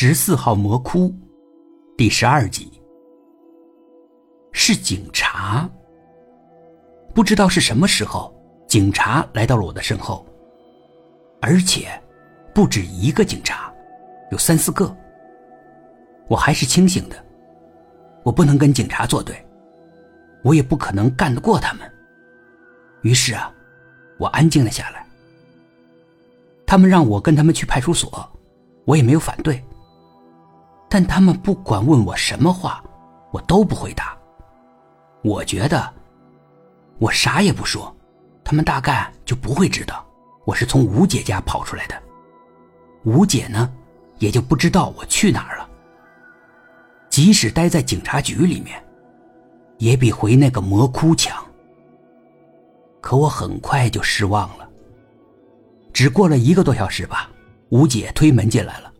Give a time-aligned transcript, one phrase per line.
[0.00, 1.12] 十四号魔窟，
[1.96, 2.70] 第十二集。
[4.52, 5.68] 是警察。
[7.12, 8.32] 不知道是什么时候，
[8.68, 10.24] 警察来到了我的身后，
[11.42, 11.88] 而且
[12.54, 13.74] 不止一个警察，
[14.30, 14.96] 有三四个。
[16.28, 17.16] 我还是清醒的，
[18.22, 19.44] 我不能跟警察作对，
[20.44, 21.92] 我也不可能干得过他们。
[23.02, 23.52] 于是啊，
[24.16, 25.04] 我安静了下来。
[26.64, 28.30] 他们让我跟他们去派出所，
[28.84, 29.60] 我也没有反对。
[30.88, 32.82] 但他们不管问我什么话，
[33.30, 34.16] 我都不回答。
[35.22, 35.92] 我觉得，
[36.98, 37.94] 我啥也不说，
[38.42, 40.06] 他们大概就不会知道
[40.44, 42.02] 我是从吴姐家跑出来的。
[43.04, 43.70] 吴姐呢，
[44.18, 45.68] 也就不知道我去哪儿了。
[47.10, 48.82] 即使待在警察局里面，
[49.78, 51.44] 也比回那个魔窟强。
[53.00, 54.68] 可我很快就失望了。
[55.92, 57.28] 只过了一个多小时吧，
[57.70, 58.92] 吴姐推门进来了，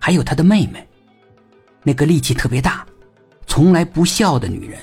[0.00, 0.86] 还有她的妹妹。
[1.84, 2.84] 那个力气特别大、
[3.46, 4.80] 从来不笑的女人，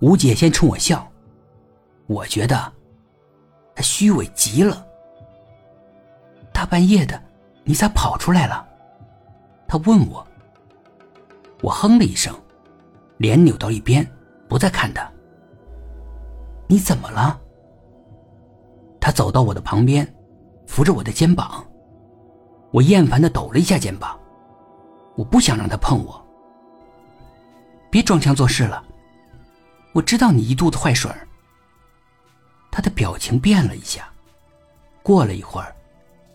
[0.00, 1.06] 吴姐先冲我笑，
[2.06, 2.72] 我觉得
[3.74, 4.86] 她虚伪极了。
[6.52, 7.20] 大半夜的，
[7.64, 8.64] 你咋跑出来了？
[9.66, 10.24] 她问我。
[11.60, 12.32] 我哼了一声，
[13.16, 14.08] 脸扭到一边，
[14.48, 15.10] 不再看她。
[16.68, 17.40] 你怎么了？
[19.00, 20.06] 她走到我的旁边，
[20.66, 21.64] 扶着我的肩膀。
[22.70, 24.16] 我厌烦的抖了一下肩膀。
[25.22, 26.20] 我不想让他碰我。
[27.88, 28.82] 别装腔作势了，
[29.92, 31.08] 我知道你一肚子坏水
[32.72, 34.08] 他的表情变了一下，
[35.00, 35.72] 过了一会儿，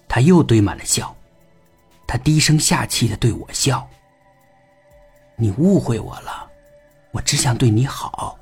[0.07, 1.13] 他又堆满了笑，
[2.07, 3.85] 他低声下气的对我笑。
[5.35, 6.49] 你误会我了，
[7.11, 8.39] 我只想对你好。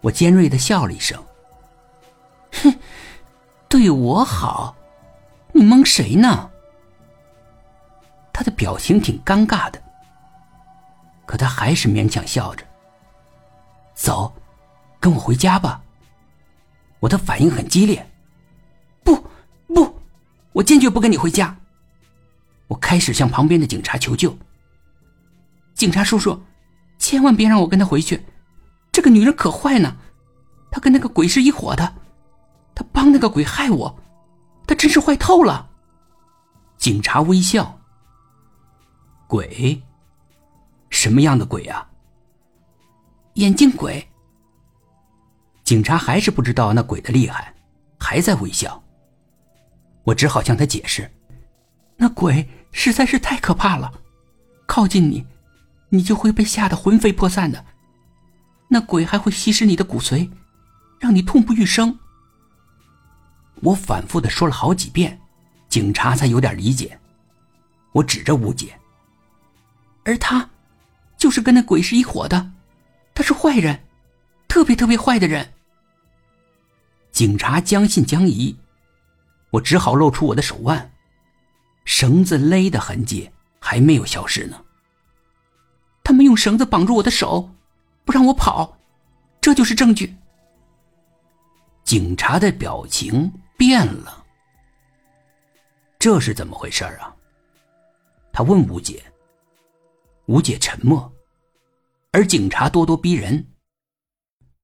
[0.00, 1.22] 我尖锐的笑了一声。
[2.50, 2.74] 哼，
[3.68, 4.74] 对我好？
[5.52, 6.50] 你蒙谁呢？
[8.48, 9.82] 的表情挺尴尬的，
[11.26, 12.64] 可他还是勉强笑着。
[13.94, 14.32] 走，
[14.98, 15.82] 跟我回家吧。
[16.98, 18.10] 我的反应很激烈，
[19.04, 19.22] 不
[19.66, 20.00] 不，
[20.52, 21.54] 我坚决不跟你回家。
[22.68, 24.34] 我开始向旁边的警察求救。
[25.74, 26.42] 警察叔叔，
[26.98, 28.24] 千万别让我跟他回去，
[28.90, 29.94] 这个女人可坏呢，
[30.70, 31.94] 她跟那个鬼是一伙的，
[32.74, 33.98] 她帮那个鬼害我，
[34.66, 35.68] 她真是坏透了。
[36.78, 37.77] 警察微笑。
[39.28, 39.80] 鬼？
[40.88, 41.86] 什么样的鬼啊？
[43.34, 44.08] 眼镜鬼。
[45.62, 47.54] 警察还是不知道那鬼的厉害，
[48.00, 48.82] 还在微笑。
[50.04, 51.10] 我只好向他解释：
[51.98, 53.92] 那鬼实在是太可怕了，
[54.66, 55.26] 靠近你，
[55.90, 57.62] 你就会被吓得魂飞魄散的。
[58.68, 60.30] 那鬼还会吸食你的骨髓，
[60.98, 61.98] 让你痛不欲生。
[63.60, 65.20] 我反复的说了好几遍，
[65.68, 66.98] 警察才有点理解。
[67.92, 68.74] 我指着吴姐。
[70.08, 70.48] 而他，
[71.18, 72.50] 就是跟那鬼是一伙的，
[73.14, 73.78] 他是坏人，
[74.48, 75.52] 特别特别坏的人。
[77.12, 78.56] 警察将信将疑，
[79.50, 80.90] 我只好露出我的手腕，
[81.84, 83.30] 绳子勒的痕迹
[83.60, 84.58] 还没有消失呢。
[86.02, 87.54] 他们用绳子绑住我的手，
[88.06, 88.78] 不让我跑，
[89.42, 90.16] 这就是证据。
[91.84, 94.24] 警察的表情变了，
[95.98, 97.14] 这是怎么回事啊？
[98.32, 99.04] 他问吴姐。
[100.28, 101.10] 吴姐沉默，
[102.12, 103.54] 而警察咄咄逼人。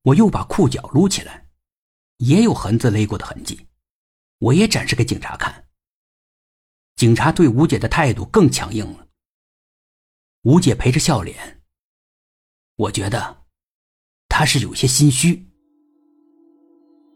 [0.02, 1.48] 我又把裤脚撸起来，
[2.19, 3.66] 也有痕子勒过的痕迹，
[4.41, 5.66] 我也展示给警察看。
[6.97, 9.06] 警察对吴姐的态度更强硬了。
[10.42, 11.62] 吴姐陪着笑脸，
[12.76, 13.44] 我觉得
[14.28, 15.48] 她是有些心虚。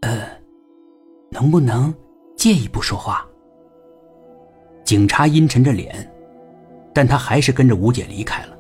[0.01, 0.41] 呃，
[1.31, 1.95] 能不能
[2.35, 3.29] 借一步说话？
[4.87, 6.11] 警察阴沉着脸。
[6.93, 8.57] 但他还是跟着吴姐离开了。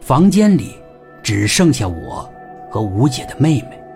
[0.00, 0.74] 房间里
[1.22, 2.30] 只剩下我
[2.70, 3.87] 和吴姐的妹妹。